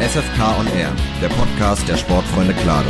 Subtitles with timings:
[0.00, 2.88] SFK on Air, der Podcast der Sportfreunde Klado.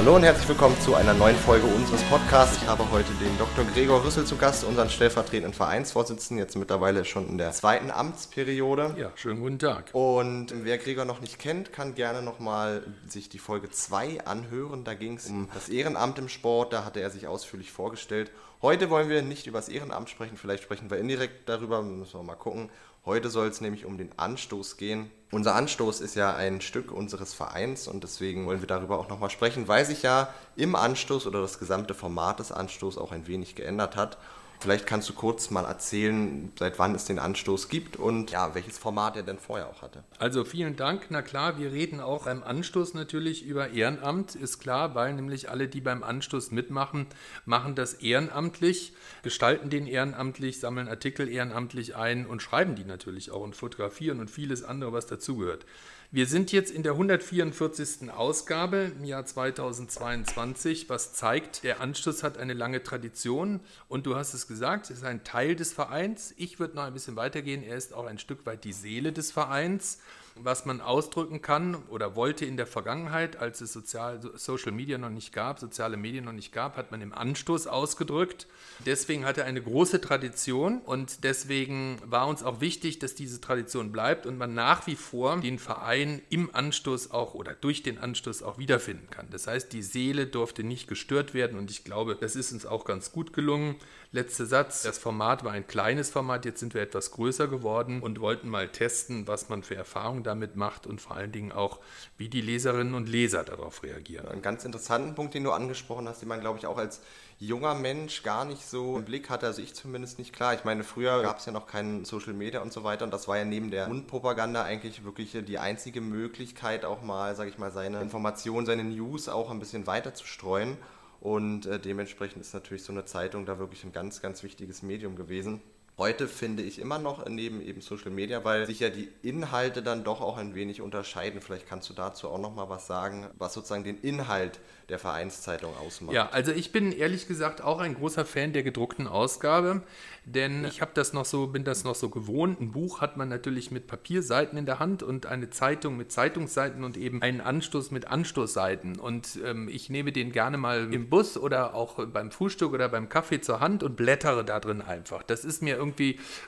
[0.00, 2.56] Hallo und herzlich willkommen zu einer neuen Folge unseres Podcasts.
[2.56, 3.66] Ich habe heute den Dr.
[3.66, 8.94] Gregor Rüssel zu Gast, unseren stellvertretenden Vereinsvorsitzenden, jetzt mittlerweile schon in der zweiten Amtsperiode.
[8.96, 9.90] Ja, schönen guten Tag.
[9.92, 14.84] Und wer Gregor noch nicht kennt, kann gerne nochmal sich die Folge 2 anhören.
[14.84, 18.30] Da ging es um das Ehrenamt im Sport, da hatte er sich ausführlich vorgestellt.
[18.62, 22.24] Heute wollen wir nicht über das Ehrenamt sprechen, vielleicht sprechen wir indirekt darüber, müssen wir
[22.24, 22.70] mal gucken.
[23.06, 25.10] Heute soll es nämlich um den Anstoß gehen.
[25.30, 29.30] Unser Anstoß ist ja ein Stück unseres Vereins und deswegen wollen wir darüber auch nochmal
[29.30, 33.54] sprechen, weil sich ja im Anstoß oder das gesamte Format des Anstoßes auch ein wenig
[33.54, 34.18] geändert hat.
[34.60, 38.76] Vielleicht kannst du kurz mal erzählen, seit wann es den Anstoß gibt und ja, welches
[38.76, 40.04] Format er denn vorher auch hatte.
[40.18, 41.06] Also vielen Dank.
[41.08, 45.66] Na klar, wir reden auch beim Anstoß natürlich über Ehrenamt, ist klar, weil nämlich alle,
[45.66, 47.06] die beim Anstoß mitmachen,
[47.46, 48.92] machen das ehrenamtlich,
[49.22, 54.30] gestalten den ehrenamtlich, sammeln Artikel ehrenamtlich ein und schreiben die natürlich auch und fotografieren und
[54.30, 55.64] vieles andere, was dazugehört.
[56.12, 58.10] Wir sind jetzt in der 144.
[58.10, 64.34] Ausgabe im Jahr 2022, was zeigt, der Anschluss hat eine lange Tradition und du hast
[64.34, 66.34] es gesagt, es ist ein Teil des Vereins.
[66.36, 69.30] Ich würde noch ein bisschen weitergehen, er ist auch ein Stück weit die Seele des
[69.30, 70.00] Vereins
[70.34, 75.10] was man ausdrücken kann oder wollte in der Vergangenheit, als es Sozial, Social Media noch
[75.10, 78.46] nicht gab, soziale Medien noch nicht gab, hat man im Anstoß ausgedrückt.
[78.86, 83.92] Deswegen hat er eine große Tradition und deswegen war uns auch wichtig, dass diese Tradition
[83.92, 88.42] bleibt und man nach wie vor den Verein im Anstoß auch oder durch den Anstoß
[88.42, 89.28] auch wiederfinden kann.
[89.30, 92.84] Das heißt, die Seele durfte nicht gestört werden und ich glaube, das ist uns auch
[92.84, 93.76] ganz gut gelungen.
[94.12, 98.20] Letzter Satz, das Format war ein kleines Format, jetzt sind wir etwas größer geworden und
[98.20, 101.80] wollten mal testen, was man für Erfahrungen damit macht und vor allen Dingen auch,
[102.16, 104.28] wie die Leserinnen und Leser darauf reagieren.
[104.28, 107.00] Einen ganz interessanten Punkt, den du angesprochen hast, den man, glaube ich, auch als
[107.38, 110.52] junger Mensch gar nicht so im Blick hatte, also ich zumindest nicht klar.
[110.54, 113.28] Ich meine, früher gab es ja noch keinen Social Media und so weiter und das
[113.28, 117.72] war ja neben der Mundpropaganda eigentlich wirklich die einzige Möglichkeit, auch mal, sage ich mal,
[117.72, 120.76] seine Informationen, seine News auch ein bisschen weiter zu streuen.
[121.20, 125.16] Und äh, dementsprechend ist natürlich so eine Zeitung da wirklich ein ganz, ganz wichtiges Medium
[125.16, 125.60] gewesen.
[126.00, 130.02] Heute finde ich immer noch neben eben Social Media, weil sich ja die Inhalte dann
[130.02, 131.42] doch auch ein wenig unterscheiden.
[131.42, 135.76] Vielleicht kannst du dazu auch noch mal was sagen, was sozusagen den Inhalt der Vereinszeitung
[135.76, 136.14] ausmacht.
[136.14, 139.82] Ja, also ich bin ehrlich gesagt auch ein großer Fan der gedruckten Ausgabe,
[140.24, 142.60] denn ich habe das noch so, bin das noch so gewohnt.
[142.60, 146.82] Ein Buch hat man natürlich mit Papierseiten in der Hand und eine Zeitung mit Zeitungsseiten
[146.82, 148.98] und eben einen Anstoß mit Anstoßseiten.
[148.98, 153.10] Und ähm, ich nehme den gerne mal im Bus oder auch beim Frühstück oder beim
[153.10, 155.22] Kaffee zur Hand und blättere da drin einfach.
[155.22, 155.89] Das ist mir irgendwie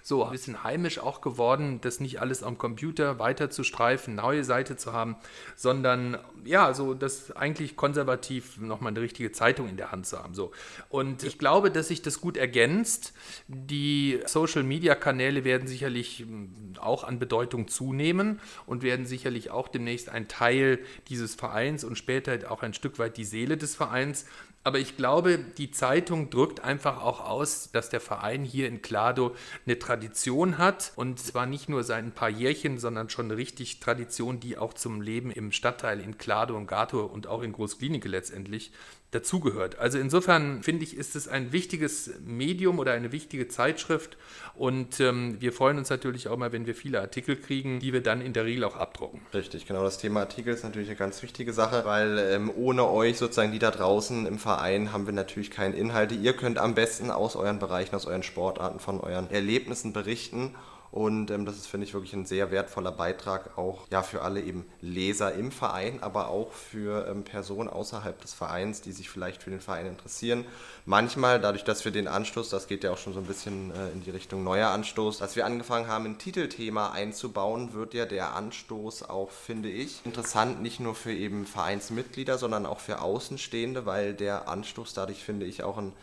[0.02, 4.44] so ein bisschen heimisch auch geworden, das nicht alles am Computer weiter zu streifen, neue
[4.44, 5.16] Seite zu haben,
[5.56, 10.34] sondern ja, so das eigentlich konservativ nochmal eine richtige Zeitung in der Hand zu haben.
[10.34, 10.52] So.
[10.88, 13.12] Und ich glaube, dass sich das gut ergänzt.
[13.48, 20.28] Die Social-Media-Kanäle werden sicherlich hm, auch an Bedeutung zunehmen und werden sicherlich auch demnächst ein
[20.28, 24.26] Teil dieses Vereins und später auch ein Stück weit die Seele des Vereins
[24.64, 29.34] aber ich glaube, die Zeitung drückt einfach auch aus, dass der Verein hier in Klado
[29.66, 30.92] eine Tradition hat.
[30.94, 35.00] Und zwar nicht nur seit ein paar Jährchen, sondern schon richtig Tradition, die auch zum
[35.00, 38.70] Leben im Stadtteil in Klado und Gato und auch in Großklinike letztendlich
[39.12, 39.78] dazugehört.
[39.78, 44.16] Also insofern finde ich, ist es ein wichtiges Medium oder eine wichtige Zeitschrift
[44.54, 48.02] und ähm, wir freuen uns natürlich auch mal, wenn wir viele Artikel kriegen, die wir
[48.02, 49.20] dann in der Regel auch abdrucken.
[49.34, 49.84] Richtig, genau.
[49.84, 53.58] Das Thema Artikel ist natürlich eine ganz wichtige Sache, weil ähm, ohne euch sozusagen, die
[53.58, 56.14] da draußen im Verein, haben wir natürlich keine Inhalte.
[56.14, 60.54] Ihr könnt am besten aus euren Bereichen, aus euren Sportarten, von euren Erlebnissen berichten
[60.92, 64.42] und ähm, das ist, finde ich, wirklich ein sehr wertvoller Beitrag auch ja, für alle
[64.42, 69.42] eben Leser im Verein, aber auch für ähm, Personen außerhalb des Vereins, die sich vielleicht
[69.42, 70.44] für den Verein interessieren.
[70.84, 73.88] Manchmal, dadurch, dass wir den Anstoß, das geht ja auch schon so ein bisschen äh,
[73.88, 78.34] in die Richtung neuer Anstoß, dass wir angefangen haben, ein Titelthema einzubauen, wird ja der
[78.34, 84.12] Anstoß auch, finde ich, interessant, nicht nur für eben Vereinsmitglieder, sondern auch für Außenstehende, weil
[84.12, 85.94] der Anstoß dadurch, finde ich, auch ein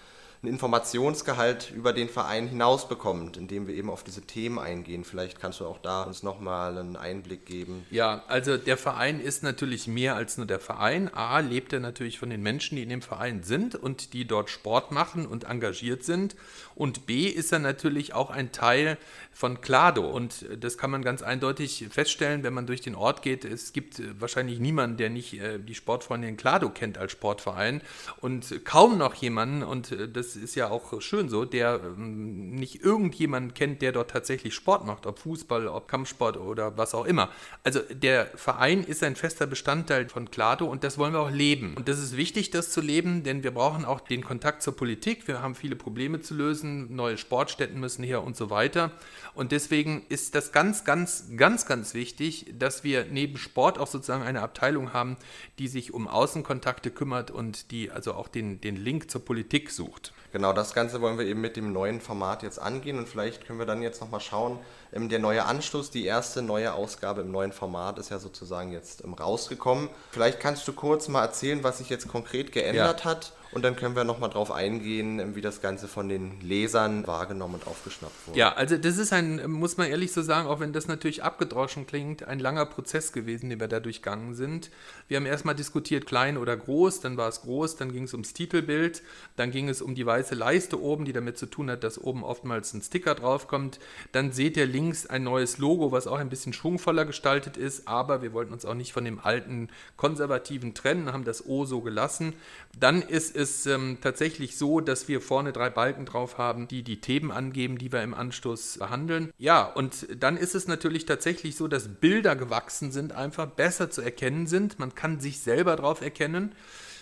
[0.42, 5.04] einen Informationsgehalt über den Verein hinaus bekommt, indem wir eben auf diese Themen eingehen.
[5.04, 7.86] Vielleicht kannst du auch da uns nochmal einen Einblick geben.
[7.92, 11.14] Ja, also der Verein ist natürlich mehr als nur der Verein.
[11.14, 14.50] A, lebt er natürlich von den Menschen, die in dem Verein sind und die dort
[14.50, 16.38] Sport machen und engagiert sind.
[16.74, 18.98] Und B, ist er natürlich auch ein Teil
[19.34, 20.10] von Klado.
[20.10, 23.44] Und das kann man ganz eindeutig feststellen, wenn man durch den Ort geht.
[23.44, 27.82] Es gibt wahrscheinlich niemanden, der nicht äh, die Sportfreunde in Klado kennt als Sportverein
[28.22, 29.64] und kaum noch jemanden.
[29.64, 34.12] Und das das ist ja auch schön so, der ähm, nicht irgendjemand kennt, der dort
[34.12, 37.30] tatsächlich Sport macht, ob Fußball, ob Kampfsport oder was auch immer.
[37.64, 41.74] Also der Verein ist ein fester Bestandteil von Klato und das wollen wir auch leben.
[41.76, 45.28] Und das ist wichtig, das zu leben, denn wir brauchen auch den Kontakt zur Politik.
[45.28, 48.92] Wir haben viele Probleme zu lösen, neue Sportstätten müssen her und so weiter.
[49.34, 54.24] Und deswegen ist das ganz, ganz, ganz, ganz wichtig, dass wir neben Sport auch sozusagen
[54.24, 55.18] eine Abteilung haben,
[55.58, 60.14] die sich um Außenkontakte kümmert und die also auch den, den Link zur Politik sucht.
[60.32, 63.58] Genau, das Ganze wollen wir eben mit dem neuen Format jetzt angehen und vielleicht können
[63.58, 64.60] wir dann jetzt nochmal schauen,
[64.94, 69.04] ähm, der neue Anschluss, die erste neue Ausgabe im neuen Format ist ja sozusagen jetzt
[69.04, 69.90] ähm, rausgekommen.
[70.12, 73.06] Vielleicht kannst du kurz mal erzählen, was sich jetzt konkret geändert ja.
[73.10, 77.56] hat und dann können wir nochmal drauf eingehen, wie das Ganze von den Lesern wahrgenommen
[77.56, 78.38] und aufgeschnappt wurde.
[78.38, 81.88] Ja, also das ist ein, muss man ehrlich so sagen, auch wenn das natürlich abgedroschen
[81.88, 84.70] klingt, ein langer Prozess gewesen, den wir da durchgangen sind.
[85.08, 88.34] Wir haben erstmal diskutiert, klein oder groß, dann war es groß, dann ging es ums
[88.34, 89.02] Titelbild,
[89.36, 92.24] dann ging es um die weiße Leiste oben, die damit zu tun hat, dass oben
[92.24, 93.80] oftmals ein Sticker draufkommt.
[94.12, 98.22] Dann seht ihr links ein neues Logo, was auch ein bisschen schwungvoller gestaltet ist, aber
[98.22, 102.34] wir wollten uns auch nicht von dem alten konservativen trennen, haben das O so gelassen.
[102.80, 107.02] Dann ist es ähm, tatsächlich so, dass wir vorne drei Balken drauf haben, die die
[107.02, 109.32] Themen angeben, die wir im Anstoß behandeln.
[109.38, 114.02] Ja, und dann ist es natürlich tatsächlich so, dass Bilder gewachsen sind, einfach besser zu
[114.02, 114.80] erkennen sind.
[114.80, 116.54] Man kann sich selber drauf erkennen.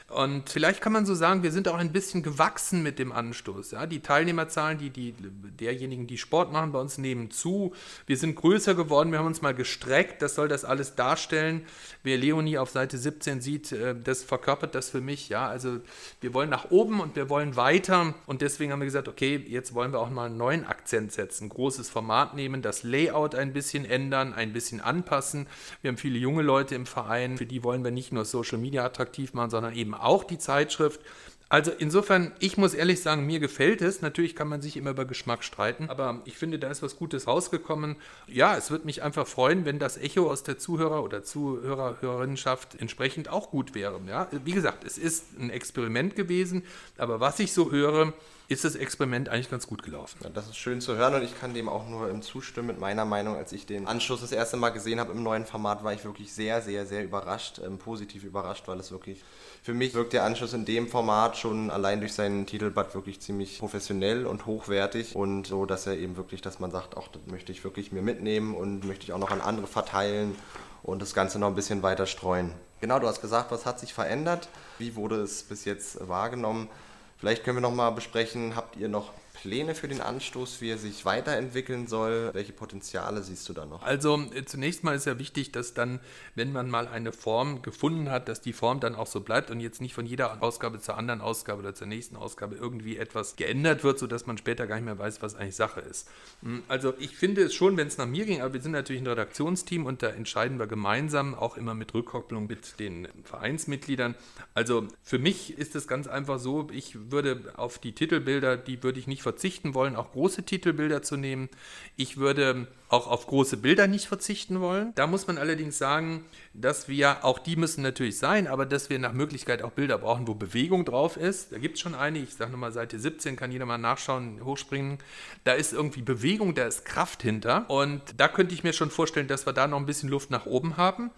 [0.10, 3.72] Und vielleicht kann man so sagen, wir sind auch ein bisschen gewachsen mit dem Anstoß.
[3.72, 3.86] Ja?
[3.86, 5.14] Die Teilnehmerzahlen, die, die,
[5.60, 7.74] derjenigen, die Sport machen, bei uns nehmen zu.
[8.06, 10.22] Wir sind größer geworden, wir haben uns mal gestreckt.
[10.22, 11.66] Das soll das alles darstellen.
[12.04, 15.28] Wer Leonie auf Seite 17 sieht, äh, das verkörpert das für mich.
[15.28, 15.50] Ja?
[15.50, 15.82] Also
[16.22, 18.14] wir wollen nach oben und wir wollen weiter.
[18.28, 21.50] Und deswegen haben wir gesagt, okay, jetzt wollen wir auch mal einen neuen Akzent setzen.
[21.50, 25.48] Großes Format nehmen, das Layout ein bisschen ändern, ein bisschen anpassen.
[25.82, 28.86] Wir haben viele junge Leute im Verein, für die wollen wir nicht nur Social Media
[28.86, 31.02] attraktiv machen, sondern eben auch die Zeitschrift.
[31.50, 34.02] Also insofern, ich muss ehrlich sagen, mir gefällt es.
[34.02, 37.26] Natürlich kann man sich immer über Geschmack streiten, aber ich finde, da ist was Gutes
[37.26, 37.96] rausgekommen.
[38.28, 43.30] Ja, es würde mich einfach freuen, wenn das Echo aus der Zuhörer- oder Zuhörer-Hörerinnenschaft entsprechend
[43.30, 44.02] auch gut wäre.
[44.08, 46.64] Ja, wie gesagt, es ist ein Experiment gewesen,
[46.98, 48.14] aber was ich so höre,
[48.50, 50.20] ist das Experiment eigentlich ganz gut gelaufen.
[50.24, 53.04] Ja, das ist schön zu hören und ich kann dem auch nur zustimmen mit meiner
[53.04, 53.36] Meinung.
[53.36, 56.32] Als ich den Anschluss das erste Mal gesehen habe im neuen Format, war ich wirklich
[56.34, 59.22] sehr, sehr, sehr überrascht, ähm, positiv überrascht, weil es wirklich,
[59.64, 63.60] für mich wirkt der Anschluss in dem Format schon allein durch seinen Titelblatt wirklich ziemlich
[63.60, 67.52] professionell und hochwertig und so, dass er eben wirklich, dass man sagt, auch das möchte
[67.52, 70.36] ich wirklich mir mitnehmen und möchte ich auch noch an andere verteilen
[70.84, 72.54] und das Ganze noch ein bisschen weiter streuen.
[72.80, 74.48] Genau, du hast gesagt, was hat sich verändert?
[74.78, 76.70] Wie wurde es bis jetzt wahrgenommen?
[77.18, 79.12] Vielleicht können wir noch mal besprechen, habt ihr noch
[79.42, 82.32] Pläne für den Anstoß, wie er sich weiterentwickeln soll?
[82.34, 83.84] Welche Potenziale siehst du da noch?
[83.84, 86.02] Also äh, zunächst mal ist ja wichtig, dass dann,
[86.36, 89.60] wenn man mal eine Form gefunden hat, dass die Form dann auch so bleibt und
[89.60, 93.84] jetzt nicht von jeder Ausgabe zur anderen Ausgabe oder zur nächsten Ausgabe irgendwie etwas geändert
[93.84, 96.10] wird, sodass man später gar nicht mehr weiß, was eigentlich Sache ist.
[96.42, 99.02] Hm, also ich finde es schon, wenn es nach mir ging, aber wir sind natürlich
[99.02, 104.16] ein Redaktionsteam und da entscheiden wir gemeinsam, auch immer mit Rückkopplung mit den Vereinsmitgliedern.
[104.54, 109.00] Also für mich ist es ganz einfach so, ich würde auf die Titelbilder, die würde
[109.00, 109.37] ich nicht verzichten
[109.74, 111.50] wollen, auch große Titelbilder zu nehmen.
[111.96, 114.94] Ich würde auch auf große Bilder nicht verzichten wollen.
[114.96, 118.98] Da muss man allerdings sagen, dass wir, auch die müssen natürlich sein, aber dass wir
[119.00, 121.52] nach Möglichkeit auch Bilder brauchen, wo Bewegung drauf ist.
[121.52, 125.00] Da gibt es schon eine, ich sage nochmal Seite 17, kann jeder mal nachschauen, hochspringen.
[125.44, 127.70] Da ist irgendwie Bewegung, da ist Kraft hinter.
[127.70, 130.46] Und da könnte ich mir schon vorstellen, dass wir da noch ein bisschen Luft nach
[130.46, 131.12] oben haben.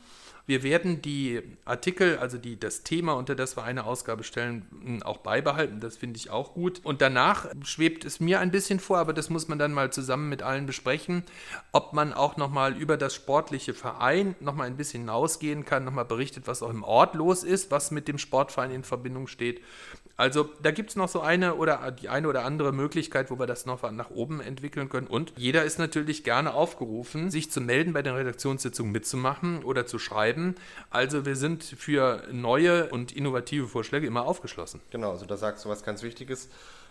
[0.50, 4.66] Wir werden die Artikel, also die, das Thema, unter das wir eine Ausgabe stellen,
[5.04, 5.80] auch beibehalten.
[5.80, 6.82] Das finde ich auch gut.
[6.84, 10.28] Und danach schwebt es mir ein bisschen vor, aber das muss man dann mal zusammen
[10.28, 11.22] mit allen besprechen,
[11.72, 16.48] ob man auch nochmal über das sportliche Verein nochmal ein bisschen hinausgehen kann, nochmal berichtet,
[16.48, 19.62] was auch im Ort los ist, was mit dem Sportverein in Verbindung steht.
[20.20, 23.48] Also da gibt es noch so eine oder die eine oder andere Möglichkeit, wo wir
[23.48, 25.08] das noch nach oben entwickeln können.
[25.08, 29.98] Und jeder ist natürlich gerne aufgerufen, sich zu melden, bei den Redaktionssitzungen mitzumachen oder zu
[29.98, 30.39] schreiben.
[30.90, 34.82] Also wir sind für neue und innovative Vorschläge immer aufgeschlossen.
[34.92, 36.50] Genau, also da sagst du was ganz Wichtiges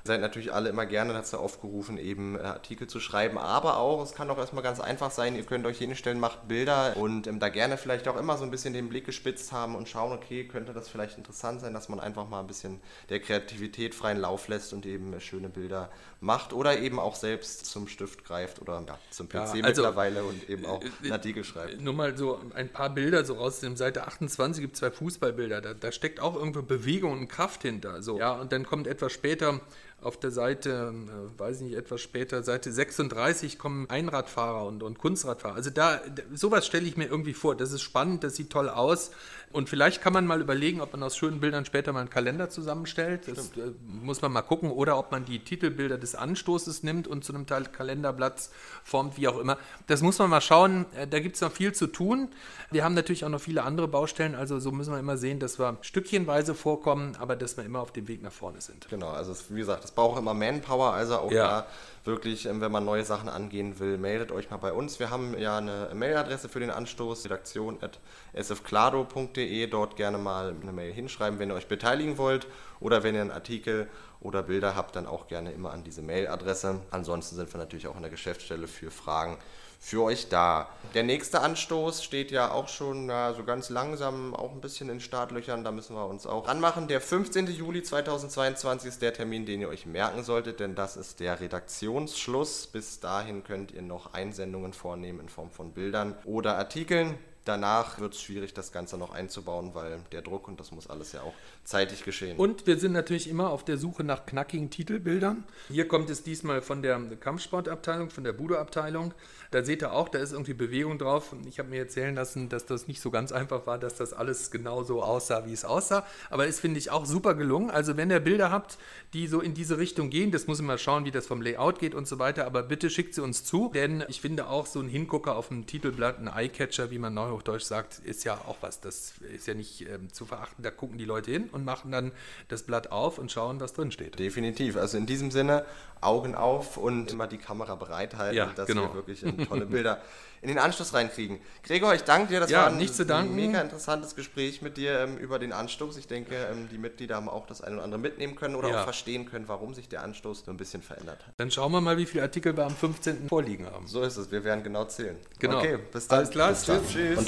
[0.08, 3.38] seid natürlich alle immer gerne dazu aufgerufen, eben äh, Artikel zu schreiben.
[3.38, 6.96] Aber auch, es kann auch erstmal ganz einfach sein, ihr könnt euch hinstellen, macht Bilder
[6.96, 9.88] und ähm, da gerne vielleicht auch immer so ein bisschen den Blick gespitzt haben und
[9.88, 13.94] schauen, okay, könnte das vielleicht interessant sein, dass man einfach mal ein bisschen der Kreativität
[13.94, 18.24] freien Lauf lässt und eben äh, schöne Bilder macht oder eben auch selbst zum Stift
[18.24, 21.80] greift oder ja, zum PC ja, also, mittlerweile und eben auch äh, einen Artikel schreibt.
[21.80, 25.60] Nur mal so ein paar Bilder, so aus dem Seite 28 gibt es zwei Fußballbilder,
[25.60, 28.02] da, da steckt auch irgendwo Bewegung und Kraft hinter.
[28.02, 28.18] So.
[28.18, 29.60] Ja, und dann kommt etwas später
[30.00, 34.98] auf der Seite, äh, weiß ich nicht, etwas später, Seite 36 kommen Einradfahrer und, und
[34.98, 35.56] Kunstradfahrer.
[35.56, 36.00] Also da,
[36.34, 37.56] sowas stelle ich mir irgendwie vor.
[37.56, 39.10] Das ist spannend, das sieht toll aus.
[39.50, 42.50] Und vielleicht kann man mal überlegen, ob man aus schönen Bildern später mal einen Kalender
[42.50, 43.28] zusammenstellt.
[43.28, 44.70] Das äh, muss man mal gucken.
[44.70, 48.50] Oder ob man die Titelbilder des Anstoßes nimmt und zu einem Teil Kalenderblatt
[48.84, 49.56] formt, wie auch immer.
[49.86, 50.86] Das muss man mal schauen.
[50.94, 52.28] Äh, da gibt es noch viel zu tun.
[52.70, 54.34] Wir haben natürlich auch noch viele andere Baustellen.
[54.34, 57.92] Also so müssen wir immer sehen, dass wir stückchenweise vorkommen, aber dass wir immer auf
[57.92, 58.86] dem Weg nach vorne sind.
[58.90, 60.92] Genau, also wie gesagt, es braucht immer Manpower.
[60.92, 61.62] Also auch ja.
[61.62, 61.66] da
[62.08, 64.98] wirklich, ähm, wenn man neue Sachen angehen will, meldet euch mal bei uns.
[64.98, 69.68] Wir haben ja eine Mailadresse für den Anstoß, redaktion.sfclado.de.
[69.68, 72.48] Dort gerne mal eine Mail hinschreiben, wenn ihr euch beteiligen wollt
[72.80, 73.86] oder wenn ihr einen Artikel
[74.20, 76.80] oder Bilder habt, dann auch gerne immer an diese Mailadresse.
[76.90, 79.38] Ansonsten sind wir natürlich auch in der Geschäftsstelle für Fragen
[79.78, 80.68] für euch da.
[80.94, 85.00] Der nächste Anstoß steht ja auch schon na, so ganz langsam auch ein bisschen in
[85.00, 85.64] Startlöchern.
[85.64, 86.88] Da müssen wir uns auch anmachen.
[86.88, 87.46] Der 15.
[87.46, 92.66] Juli 2022 ist der Termin, den ihr euch merken solltet, denn das ist der Redaktionsschluss.
[92.66, 97.18] Bis dahin könnt ihr noch Einsendungen vornehmen in Form von Bildern oder Artikeln.
[97.48, 101.12] Danach wird es schwierig, das Ganze noch einzubauen, weil der Druck und das muss alles
[101.12, 101.32] ja auch
[101.64, 102.36] zeitig geschehen.
[102.36, 105.44] Und wir sind natürlich immer auf der Suche nach knackigen Titelbildern.
[105.68, 109.14] Hier kommt es diesmal von der Kampfsportabteilung, von der Budo-Abteilung.
[109.50, 111.34] Da seht ihr auch, da ist irgendwie Bewegung drauf.
[111.48, 114.50] Ich habe mir erzählen lassen, dass das nicht so ganz einfach war, dass das alles
[114.50, 116.04] genau so aussah, wie es aussah.
[116.28, 117.70] Aber es finde ich auch super gelungen.
[117.70, 118.76] Also wenn ihr Bilder habt,
[119.14, 121.94] die so in diese Richtung gehen, das muss mal schauen, wie das vom Layout geht
[121.94, 122.44] und so weiter.
[122.44, 125.64] Aber bitte schickt sie uns zu, denn ich finde auch so ein Hingucker auf dem
[125.64, 128.80] Titelblatt, ein Eyecatcher, wie man neuhochdeutsch sagt, ist ja auch was.
[128.80, 130.62] Das ist ja nicht ähm, zu verachten.
[130.62, 132.12] Da gucken die Leute hin und machen dann
[132.48, 134.18] das Blatt auf und schauen, was drin steht.
[134.18, 134.76] Definitiv.
[134.76, 135.64] Also in diesem Sinne,
[136.00, 138.82] Augen auf und immer die Kamera bereithalten, ja, dass genau.
[138.82, 140.00] wir wirklich tolle Bilder
[140.40, 141.40] in den Anschluss reinkriegen.
[141.64, 142.40] Gregor, ich danke dir.
[142.40, 143.34] Das ja, war ein, nicht zu danken.
[143.34, 145.96] mega interessantes Gespräch mit dir ähm, über den Anstoß.
[145.96, 148.80] Ich denke, ähm, die Mitglieder haben auch das eine oder andere mitnehmen können oder Ja.
[148.80, 151.34] auch verstehen können, warum sich der Anstoß so ein bisschen verändert hat.
[151.38, 153.28] Dann schauen wir mal, wie viele Artikel wir am 15.
[153.28, 153.88] vorliegen haben.
[153.88, 154.30] So ist es.
[154.30, 155.16] Wir werden genau zählen.
[155.40, 155.58] Genau.
[155.58, 156.18] Okay, bis dann.
[156.18, 156.82] Alles klar, Bis dann.
[156.82, 156.92] tschüss.
[156.92, 157.18] Tschüss.
[157.18, 157.27] Und